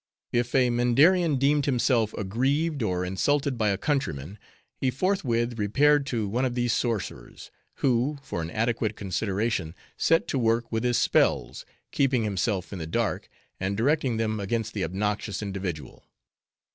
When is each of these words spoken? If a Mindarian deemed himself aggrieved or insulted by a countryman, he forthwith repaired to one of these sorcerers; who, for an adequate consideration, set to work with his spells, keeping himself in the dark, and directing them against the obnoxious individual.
If 0.31 0.55
a 0.55 0.71
Mindarian 0.71 1.37
deemed 1.37 1.67
himself 1.67 2.11
aggrieved 2.15 2.81
or 2.81 3.05
insulted 3.05 3.55
by 3.55 3.69
a 3.69 3.77
countryman, 3.77 4.39
he 4.75 4.89
forthwith 4.89 5.59
repaired 5.59 6.07
to 6.07 6.27
one 6.27 6.43
of 6.43 6.55
these 6.55 6.73
sorcerers; 6.73 7.51
who, 7.85 8.17
for 8.23 8.41
an 8.41 8.49
adequate 8.49 8.95
consideration, 8.95 9.75
set 9.97 10.27
to 10.29 10.39
work 10.39 10.71
with 10.71 10.83
his 10.83 10.97
spells, 10.97 11.67
keeping 11.91 12.23
himself 12.23 12.73
in 12.73 12.79
the 12.79 12.87
dark, 12.87 13.29
and 13.59 13.77
directing 13.77 14.17
them 14.17 14.39
against 14.39 14.73
the 14.73 14.83
obnoxious 14.83 15.43
individual. 15.43 16.03